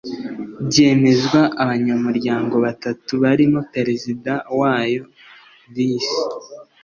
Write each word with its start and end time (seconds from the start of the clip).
Byemezwa 0.67 1.41
abanyamuryango 1.63 2.55
batatu 2.65 3.11
barimo 3.23 3.59
Perezida 3.73 4.31
wayo 4.59 5.03
Visi 5.73 6.15